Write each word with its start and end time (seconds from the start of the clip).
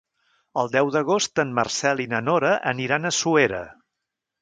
El 0.61 0.71
deu 0.75 0.89
d'agost 0.95 1.43
en 1.45 1.53
Marcel 1.61 2.03
i 2.07 2.09
na 2.17 2.25
Nora 2.31 2.57
aniran 2.75 3.07
a 3.07 3.17
Suera. 3.23 3.65